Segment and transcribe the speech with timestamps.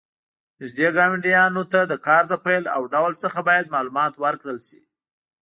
[0.61, 4.79] نږدې ګاونډیانو ته د کار له پیل او ډول څخه باید معلومات ورکړل شي.